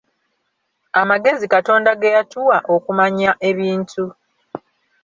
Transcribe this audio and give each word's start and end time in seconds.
Amagezi 1.01 1.45
Katonda 1.53 1.89
ge 1.99 2.09
yatuwa 2.15 2.57
okumanya 2.75 3.31
ebintu. 3.49 4.03